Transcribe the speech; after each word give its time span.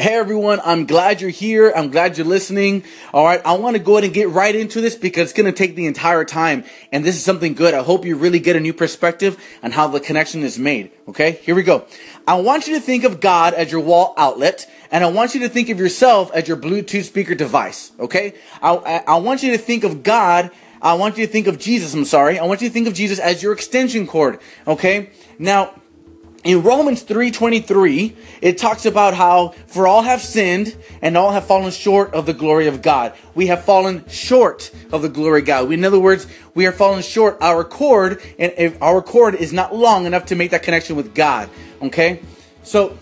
Hey 0.00 0.14
everyone, 0.14 0.62
I'm 0.64 0.86
glad 0.86 1.20
you're 1.20 1.28
here. 1.28 1.74
I'm 1.76 1.90
glad 1.90 2.16
you're 2.16 2.26
listening. 2.26 2.84
All 3.12 3.22
right, 3.22 3.42
I 3.44 3.58
want 3.58 3.76
to 3.76 3.82
go 3.82 3.98
ahead 3.98 4.04
and 4.04 4.14
get 4.14 4.30
right 4.30 4.56
into 4.56 4.80
this 4.80 4.96
because 4.96 5.24
it's 5.24 5.32
going 5.34 5.44
to 5.44 5.52
take 5.52 5.74
the 5.74 5.84
entire 5.84 6.24
time. 6.24 6.64
And 6.90 7.04
this 7.04 7.16
is 7.16 7.22
something 7.22 7.52
good. 7.52 7.74
I 7.74 7.82
hope 7.82 8.06
you 8.06 8.16
really 8.16 8.38
get 8.38 8.56
a 8.56 8.60
new 8.60 8.72
perspective 8.72 9.36
on 9.62 9.72
how 9.72 9.88
the 9.88 10.00
connection 10.00 10.42
is 10.42 10.58
made. 10.58 10.90
Okay, 11.06 11.32
here 11.42 11.54
we 11.54 11.62
go. 11.62 11.84
I 12.26 12.40
want 12.40 12.66
you 12.66 12.76
to 12.76 12.80
think 12.80 13.04
of 13.04 13.20
God 13.20 13.52
as 13.52 13.70
your 13.70 13.82
wall 13.82 14.14
outlet, 14.16 14.66
and 14.90 15.04
I 15.04 15.08
want 15.08 15.34
you 15.34 15.40
to 15.40 15.50
think 15.50 15.68
of 15.68 15.78
yourself 15.78 16.32
as 16.32 16.48
your 16.48 16.56
Bluetooth 16.56 17.04
speaker 17.04 17.34
device. 17.34 17.92
Okay, 18.00 18.32
I, 18.62 18.76
I, 18.76 19.04
I 19.06 19.16
want 19.18 19.42
you 19.42 19.50
to 19.52 19.58
think 19.58 19.84
of 19.84 20.02
God. 20.02 20.50
I 20.80 20.94
want 20.94 21.18
you 21.18 21.26
to 21.26 21.30
think 21.30 21.46
of 21.46 21.58
Jesus. 21.58 21.92
I'm 21.92 22.06
sorry. 22.06 22.38
I 22.38 22.46
want 22.46 22.62
you 22.62 22.68
to 22.68 22.72
think 22.72 22.88
of 22.88 22.94
Jesus 22.94 23.18
as 23.18 23.42
your 23.42 23.52
extension 23.52 24.06
cord. 24.06 24.40
Okay, 24.66 25.10
now 25.38 25.74
in 26.42 26.62
Romans 26.62 27.02
3:23, 27.02 28.16
it 28.40 28.56
talks 28.56 28.86
about 28.86 29.14
how 29.14 29.54
for 29.66 29.86
all 29.86 30.02
have 30.02 30.22
sinned 30.22 30.74
and 31.02 31.16
all 31.16 31.32
have 31.32 31.46
fallen 31.46 31.70
short 31.70 32.14
of 32.14 32.24
the 32.24 32.32
glory 32.32 32.66
of 32.66 32.80
God. 32.80 33.12
We 33.34 33.48
have 33.48 33.64
fallen 33.64 34.04
short 34.08 34.70
of 34.90 35.02
the 35.02 35.10
glory 35.10 35.40
of 35.40 35.46
God. 35.46 35.70
In 35.70 35.84
other 35.84 36.00
words, 36.00 36.26
we 36.54 36.66
are 36.66 36.72
fallen 36.72 37.02
short. 37.02 37.36
Our 37.42 37.62
cord 37.62 38.22
and 38.38 38.52
if 38.56 38.80
our 38.82 39.02
cord 39.02 39.34
is 39.34 39.52
not 39.52 39.74
long 39.74 40.06
enough 40.06 40.26
to 40.26 40.34
make 40.34 40.50
that 40.52 40.62
connection 40.62 40.96
with 40.96 41.14
God. 41.14 41.50
Okay, 41.82 42.20
so 42.62 42.96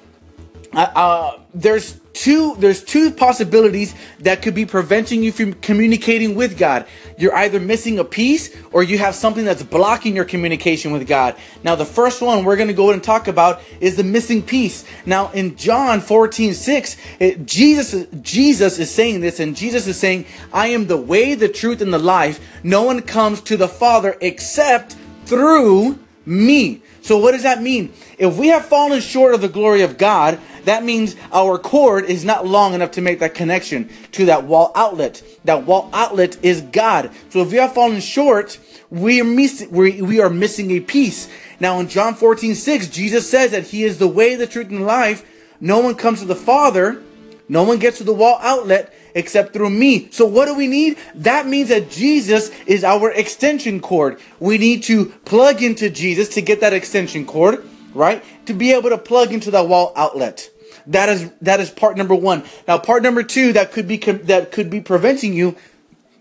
uh, 0.73 0.87
uh, 0.95 1.39
there's 1.55 2.01
two 2.19 2.57
there's 2.57 2.83
two 2.83 3.13
possibilities 3.13 3.95
that 4.21 4.43
could 4.43 4.55
be 4.55 4.67
preventing 4.67 5.23
you 5.23 5.31
from 5.31 5.55
communicating 5.55 6.35
with 6.35 6.59
God. 6.59 6.87
You're 7.17 7.35
either 7.35 7.61
missing 7.61 7.99
a 7.99 8.05
piece 8.05 8.55
or 8.73 8.83
you 8.83 8.99
have 8.99 9.15
something 9.15 9.45
that's 9.45 9.63
blocking 9.63 10.17
your 10.17 10.25
communication 10.25 10.93
with 10.93 11.07
God. 11.07 11.37
Now 11.63 11.77
the 11.77 11.85
first 11.85 12.21
one 12.21 12.45
we're 12.45 12.57
going 12.57 12.69
to 12.69 12.75
go 12.75 12.91
and 12.91 13.03
talk 13.03 13.29
about 13.29 13.63
is 13.81 13.97
the 13.97 14.05
missing 14.05 14.43
piece. 14.43 14.85
Now 15.07 15.31
in 15.31 15.57
John 15.57 16.01
14, 16.01 16.55
6, 16.55 16.97
it, 17.21 17.47
Jesus 17.47 18.07
Jesus 18.21 18.79
is 18.79 18.93
saying 18.93 19.21
this 19.21 19.39
and 19.39 19.57
Jesus 19.57 19.87
is 19.87 19.97
saying, 19.97 20.27
I 20.53 20.69
am 20.69 20.89
the 20.89 20.97
way, 20.97 21.35
the 21.35 21.49
truth, 21.49 21.81
and 21.81 21.95
the 21.95 21.99
life. 21.99 22.41
No 22.65 22.83
one 22.83 23.03
comes 23.03 23.41
to 23.43 23.57
the 23.57 23.69
Father 23.69 24.17
except 24.21 24.97
through 25.25 25.99
me. 26.27 26.83
So 27.03 27.17
what 27.17 27.33
does 27.33 27.45
that 27.45 27.63
mean? 27.63 27.93
If 28.19 28.37
we 28.37 28.49
have 28.49 28.67
fallen 28.67 29.01
short 29.01 29.35
of 29.35 29.41
the 29.41 29.49
glory 29.49 29.83
of 29.83 29.97
God, 29.97 30.39
that 30.69 30.85
means 30.85 31.17
our 31.33 31.59
cord 31.59 32.05
is 32.05 32.25
not 32.25 32.47
long 32.47 32.75
enough 32.75 32.93
to 32.93 33.01
make 33.01 33.21
that 33.21 33.35
connection 33.35 33.91
to 34.13 34.27
that 34.27 34.45
wall 34.45 34.71
outlet. 34.75 35.23
That 35.45 35.65
wall 35.65 35.89
outlet 35.93 36.37
is 36.45 36.61
God. 36.61 37.11
So 37.31 37.41
if 37.41 37.51
we 37.51 37.57
have 37.59 37.73
fallen 37.73 38.01
short, 38.01 38.59
we 38.91 39.21
are 39.21 39.25
missing, 39.25 39.71
we, 39.71 40.03
we 40.03 40.21
are 40.21 40.31
missing 40.31 40.71
a 40.73 40.81
piece. 40.81 41.29
Now 41.59 41.81
in 41.81 41.89
John 41.89 42.15
14, 42.15 42.55
6, 42.55 42.89
Jesus 42.89 43.29
says 43.29 43.53
that 43.53 43.69
he 43.69 43.83
is 43.83 43.99
the 43.99 44.09
way, 44.09 44.35
the 44.35 44.47
truth, 44.47 44.69
and 44.69 44.87
life. 44.87 45.27
No 45.61 45.81
one 45.81 45.95
comes 45.95 46.21
to 46.21 46.27
the 46.27 46.37
Father. 46.37 47.03
No 47.49 47.63
one 47.63 47.79
gets 47.79 47.99
to 47.99 48.05
the 48.05 48.13
wall 48.13 48.39
outlet 48.43 48.93
except 49.15 49.55
through 49.55 49.71
me. 49.71 50.11
So 50.11 50.27
what 50.27 50.45
do 50.47 50.55
we 50.55 50.67
need? 50.67 50.99
That 51.15 51.47
means 51.47 51.71
that 51.71 51.91
Jesus 51.91 52.51
is 52.67 52.85
our 52.85 53.11
extension 53.11 53.81
cord. 53.81 54.21
We 54.39 54.59
need 54.59 54.83
to 54.85 55.07
plug 55.25 55.63
into 55.63 55.89
Jesus 55.89 56.29
to 56.31 56.43
get 56.43 56.61
that 56.61 56.75
extension 56.75 57.25
cord, 57.25 57.65
right? 57.95 58.23
To 58.47 58.53
be 58.53 58.73
able 58.73 58.91
to 58.91 58.99
plug 58.99 59.33
into 59.33 59.51
that 59.53 59.67
wall 59.67 59.93
outlet. 59.97 60.51
That 60.87 61.09
is 61.09 61.31
that 61.43 61.61
is 61.61 61.71
part 61.71 61.97
number 61.97 62.15
1. 62.15 62.45
Now 62.67 62.79
part 62.79 63.03
number 63.03 63.23
2 63.23 63.53
that 63.55 63.73
could 63.73 63.89
be 63.89 63.97
that 63.97 64.53
could 64.53 64.71
be 64.71 64.81
preventing 64.81 65.35
you 65.35 65.57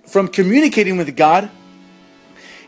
from 0.05 0.27
communicating 0.27 0.97
with 0.97 1.15
God 1.15 1.49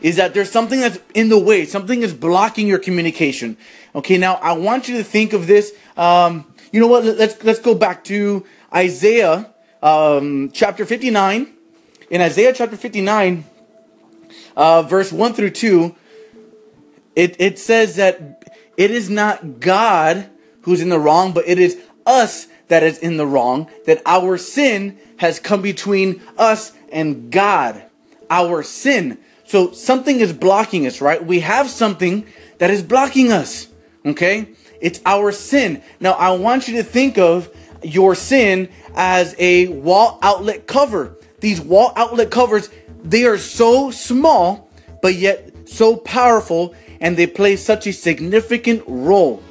is 0.00 0.16
that 0.16 0.32
there's 0.34 0.50
something 0.50 0.80
that's 0.80 0.98
in 1.14 1.28
the 1.28 1.38
way. 1.38 1.64
Something 1.66 2.02
is 2.02 2.14
blocking 2.14 2.66
your 2.66 2.78
communication. 2.78 3.56
Okay, 3.94 4.16
now 4.16 4.34
I 4.36 4.52
want 4.52 4.88
you 4.88 4.96
to 4.98 5.04
think 5.04 5.32
of 5.32 5.46
this. 5.46 5.72
Um, 5.96 6.46
you 6.72 6.80
know 6.80 6.86
what? 6.86 7.04
Let's 7.04 7.42
let's 7.44 7.58
go 7.58 7.74
back 7.74 8.04
to 8.04 8.46
Isaiah 8.74 9.52
um, 9.82 10.50
chapter 10.52 10.86
59. 10.86 11.54
In 12.10 12.20
Isaiah 12.20 12.52
chapter 12.52 12.76
59, 12.76 13.44
uh, 14.56 14.82
verse 14.82 15.12
1 15.12 15.32
through 15.32 15.50
2, 15.50 15.94
it, 17.14 17.36
it 17.40 17.56
says 17.58 17.96
that 17.96 18.52
it 18.76 18.90
is 18.90 19.08
not 19.08 19.60
God 19.60 20.28
who's 20.62 20.80
in 20.80 20.88
the 20.88 20.98
wrong, 20.98 21.32
but 21.32 21.46
it 21.46 21.58
is 21.58 21.78
us 22.06 22.46
that 22.68 22.82
is 22.82 22.98
in 22.98 23.16
the 23.16 23.26
wrong, 23.26 23.68
that 23.86 24.02
our 24.06 24.38
sin 24.38 24.98
has 25.18 25.40
come 25.40 25.62
between 25.62 26.22
us 26.38 26.72
and 26.92 27.30
God. 27.30 27.82
Our 28.30 28.62
sin. 28.62 29.18
So 29.44 29.72
something 29.72 30.20
is 30.20 30.32
blocking 30.32 30.86
us, 30.86 31.00
right? 31.00 31.24
We 31.24 31.40
have 31.40 31.68
something 31.68 32.26
that 32.58 32.70
is 32.70 32.82
blocking 32.82 33.32
us. 33.32 33.68
Okay? 34.06 34.50
It's 34.80 35.00
our 35.04 35.32
sin. 35.32 35.82
Now 35.98 36.12
I 36.12 36.30
want 36.30 36.68
you 36.68 36.76
to 36.76 36.84
think 36.84 37.18
of 37.18 37.54
your 37.82 38.14
sin 38.14 38.68
as 38.94 39.34
a 39.38 39.68
wall 39.68 40.18
outlet 40.22 40.66
cover. 40.66 41.16
These 41.40 41.60
wall 41.60 41.92
outlet 41.96 42.30
covers, 42.30 42.70
they 43.02 43.24
are 43.24 43.38
so 43.38 43.90
small, 43.90 44.70
but 45.02 45.14
yet 45.14 45.68
so 45.68 45.96
powerful, 45.96 46.74
and 47.00 47.16
they 47.16 47.26
play 47.26 47.56
such 47.56 47.86
a 47.86 47.92
significant 47.92 48.84
role. 48.86 49.42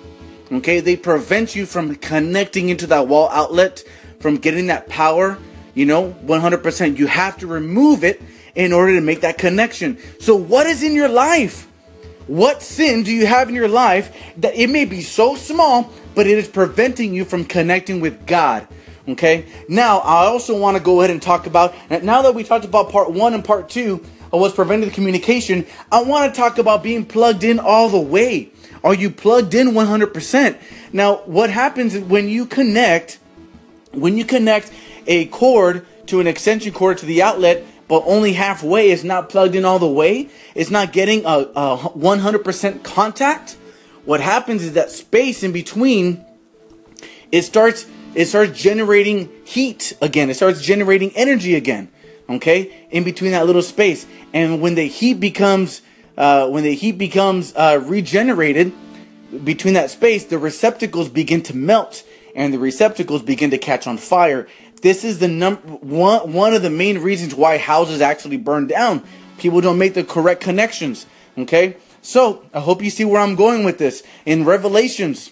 Okay, 0.51 0.79
they 0.79 0.95
prevent 0.95 1.55
you 1.55 1.65
from 1.65 1.95
connecting 1.95 2.69
into 2.69 2.87
that 2.87 3.07
wall 3.07 3.29
outlet, 3.29 3.83
from 4.19 4.37
getting 4.37 4.67
that 4.67 4.89
power. 4.89 5.37
You 5.75 5.85
know, 5.85 6.11
100%. 6.25 6.97
You 6.97 7.07
have 7.07 7.37
to 7.37 7.47
remove 7.47 8.03
it 8.03 8.21
in 8.55 8.73
order 8.73 8.95
to 8.95 9.01
make 9.01 9.21
that 9.21 9.37
connection. 9.37 9.97
So, 10.19 10.35
what 10.35 10.67
is 10.67 10.83
in 10.83 10.93
your 10.93 11.07
life? 11.07 11.67
What 12.27 12.61
sin 12.61 13.03
do 13.03 13.11
you 13.11 13.25
have 13.25 13.49
in 13.49 13.55
your 13.55 13.67
life 13.67 14.15
that 14.37 14.55
it 14.55 14.69
may 14.69 14.85
be 14.85 15.01
so 15.01 15.35
small, 15.35 15.91
but 16.13 16.27
it 16.27 16.37
is 16.37 16.47
preventing 16.47 17.13
you 17.13 17.25
from 17.25 17.45
connecting 17.45 18.01
with 18.01 18.25
God? 18.27 18.67
Okay. 19.07 19.45
Now, 19.67 19.99
I 19.99 20.25
also 20.25 20.59
want 20.59 20.77
to 20.77 20.83
go 20.83 20.99
ahead 20.99 21.09
and 21.09 21.21
talk 21.21 21.47
about, 21.47 21.73
now 21.89 22.21
that 22.21 22.35
we 22.35 22.43
talked 22.43 22.65
about 22.65 22.89
part 22.89 23.11
one 23.11 23.33
and 23.33 23.43
part 23.43 23.69
two 23.69 24.03
of 24.31 24.39
what's 24.39 24.55
preventing 24.55 24.89
the 24.89 24.95
communication, 24.95 25.65
I 25.91 26.03
want 26.03 26.33
to 26.33 26.39
talk 26.39 26.57
about 26.57 26.83
being 26.83 27.05
plugged 27.05 27.43
in 27.43 27.59
all 27.59 27.89
the 27.89 27.99
way. 27.99 28.51
Are 28.83 28.93
you 28.93 29.09
plugged 29.09 29.53
in 29.53 29.69
100%? 29.69 30.57
Now, 30.93 31.17
what 31.25 31.49
happens 31.49 31.97
when 31.97 32.29
you 32.29 32.45
connect, 32.45 33.19
when 33.91 34.17
you 34.17 34.25
connect 34.25 34.71
a 35.07 35.25
cord 35.25 35.85
to 36.07 36.19
an 36.19 36.27
extension 36.27 36.73
cord 36.73 36.97
to 36.99 37.05
the 37.05 37.21
outlet, 37.21 37.65
but 37.87 38.03
only 38.05 38.33
halfway, 38.33 38.91
it's 38.91 39.03
not 39.03 39.29
plugged 39.29 39.55
in 39.55 39.65
all 39.65 39.79
the 39.79 39.87
way, 39.87 40.29
it's 40.55 40.69
not 40.69 40.93
getting 40.93 41.25
a, 41.25 41.49
a 41.55 41.77
100% 41.77 42.83
contact. 42.83 43.57
What 44.05 44.21
happens 44.21 44.63
is 44.63 44.73
that 44.73 44.91
space 44.91 45.43
in 45.43 45.51
between, 45.51 46.23
it 47.31 47.43
starts 47.43 47.85
it 48.15 48.25
starts 48.25 48.59
generating 48.59 49.29
heat 49.45 49.93
again. 50.01 50.29
It 50.29 50.35
starts 50.35 50.61
generating 50.61 51.11
energy 51.15 51.55
again. 51.55 51.89
Okay, 52.29 52.85
in 52.91 53.03
between 53.03 53.31
that 53.31 53.47
little 53.47 53.63
space, 53.63 54.05
and 54.33 54.61
when 54.61 54.75
the 54.75 54.87
heat 54.87 55.15
becomes 55.15 55.81
uh, 56.17 56.47
when 56.47 56.63
the 56.63 56.75
heat 56.75 56.97
becomes 56.97 57.55
uh, 57.55 57.81
regenerated 57.83 58.71
between 59.43 59.73
that 59.73 59.89
space, 59.89 60.25
the 60.25 60.37
receptacles 60.37 61.09
begin 61.09 61.41
to 61.43 61.55
melt, 61.55 62.03
and 62.35 62.53
the 62.53 62.59
receptacles 62.59 63.23
begin 63.23 63.49
to 63.49 63.57
catch 63.57 63.87
on 63.87 63.97
fire. 63.97 64.47
This 64.81 65.03
is 65.03 65.19
the 65.19 65.27
number 65.27 65.61
one 65.61 66.31
one 66.33 66.53
of 66.53 66.61
the 66.61 66.69
main 66.69 66.99
reasons 66.99 67.33
why 67.33 67.57
houses 67.57 67.99
actually 67.99 68.37
burn 68.37 68.67
down. 68.67 69.03
People 69.39 69.61
don't 69.61 69.79
make 69.79 69.95
the 69.95 70.03
correct 70.03 70.41
connections. 70.41 71.07
Okay, 71.37 71.77
so 72.01 72.45
I 72.53 72.59
hope 72.59 72.83
you 72.83 72.91
see 72.91 73.05
where 73.05 73.21
I'm 73.21 73.35
going 73.35 73.63
with 73.63 73.79
this. 73.79 74.03
In 74.25 74.45
Revelations 74.45 75.31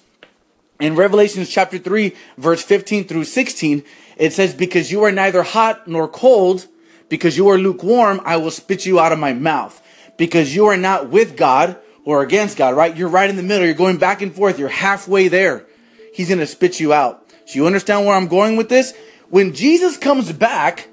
in 0.80 0.96
Revelations 0.96 1.50
chapter 1.50 1.78
3, 1.78 2.16
verse 2.38 2.64
15 2.64 3.06
through 3.06 3.24
16, 3.24 3.84
it 4.18 4.34
says, 4.34 4.54
Because 4.54 4.92
you 4.92 5.04
are 5.04 5.12
neither 5.12 5.42
hot 5.42 5.88
nor 5.88 6.08
cold, 6.08 6.68
because 7.10 7.38
you 7.38 7.48
are 7.50 7.58
lukewarm, 7.58 8.22
I 8.26 8.38
will 8.38 8.52
spit 8.52 8.86
you 8.86 9.00
out 9.00 9.12
of 9.12 9.20
my 9.20 9.34
mouth. 9.34 9.82
Because 10.18 10.56
you 10.56 10.66
are 10.66 10.78
not 10.78 11.10
with 11.10 11.38
God 11.38 11.78
or 12.04 12.22
against 12.22 12.58
God, 12.58 12.76
right? 12.76 12.96
You're 12.96 13.10
right 13.10 13.30
in 13.30 13.36
the 13.36 13.44
middle. 13.44 13.66
You're 13.66 13.76
going 13.76 13.98
back 13.98 14.22
and 14.22 14.34
forth. 14.34 14.58
You're 14.58 14.70
halfway 14.70 15.28
there. 15.28 15.66
He's 16.14 16.30
going 16.30 16.40
to 16.40 16.48
spit 16.48 16.80
you 16.80 16.94
out. 16.94 17.32
So 17.46 17.56
you 17.56 17.68
understand 17.68 18.06
where 18.06 18.16
I'm 18.16 18.28
going 18.28 18.56
with 18.56 18.70
this? 18.70 18.94
When 19.30 19.54
Jesus 19.54 19.98
comes 19.98 20.32
back 20.32 20.88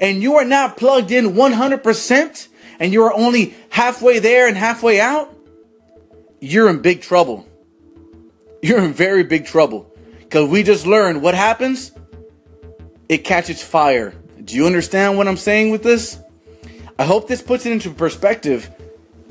and 0.00 0.22
you 0.22 0.36
are 0.36 0.44
not 0.44 0.76
plugged 0.76 1.10
in 1.10 1.32
100% 1.32 2.48
and 2.78 2.92
you 2.92 3.02
are 3.04 3.12
only 3.12 3.54
halfway 3.70 4.18
there 4.18 4.46
and 4.46 4.56
halfway 4.56 5.00
out, 5.00 5.34
you're 6.40 6.70
in 6.70 6.80
big 6.80 7.02
trouble 7.02 7.46
you're 8.62 8.82
in 8.82 8.92
very 8.92 9.24
big 9.24 9.46
trouble. 9.46 9.92
Because 10.18 10.48
we 10.48 10.62
just 10.62 10.86
learned 10.86 11.22
what 11.22 11.34
happens? 11.34 11.92
It 13.08 13.18
catches 13.18 13.62
fire. 13.62 14.14
Do 14.44 14.56
you 14.56 14.66
understand 14.66 15.16
what 15.16 15.28
I'm 15.28 15.36
saying 15.36 15.70
with 15.70 15.82
this? 15.82 16.18
I 16.98 17.04
hope 17.04 17.28
this 17.28 17.42
puts 17.42 17.66
it 17.66 17.72
into 17.72 17.90
perspective. 17.90 18.70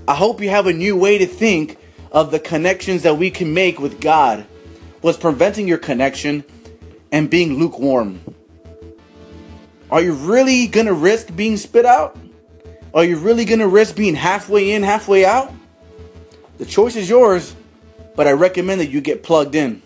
I 0.08 0.16
hope 0.16 0.42
you 0.42 0.50
have 0.50 0.68
a 0.68 0.74
new 0.74 0.96
way 0.96 1.18
to 1.18 1.26
think 1.26 1.78
of 2.12 2.32
the 2.32 2.40
connections 2.40 3.04
that 3.04 3.18
we 3.18 3.30
can 3.30 3.54
make 3.54 3.80
with 3.80 4.02
God. 4.02 4.46
What's 5.02 5.18
preventing 5.18 5.68
your 5.68 5.78
connection 5.78 6.44
and 7.12 7.30
being 7.30 7.60
lukewarm? 7.60 8.22
Are 9.92 10.02
you 10.02 10.14
really 10.14 10.68
going 10.68 10.88
to 10.88 10.94
risk 10.94 11.36
being 11.36 11.58
spit 11.58 11.86
out? 11.86 12.18
Are 12.94 13.04
you 13.04 13.18
really 13.18 13.46
going 13.46 13.60
to 13.60 13.68
risk 13.68 13.96
being 13.96 14.16
halfway 14.16 14.72
in, 14.72 14.84
halfway 14.84 15.26
out? 15.26 15.52
The 16.58 16.66
choice 16.66 16.96
is 16.96 17.10
yours 17.10 17.56
but 18.20 18.28
I 18.28 18.34
recommend 18.34 18.82
that 18.82 18.90
you 18.90 19.00
get 19.00 19.24
plugged 19.24 19.56
in. 19.56 19.82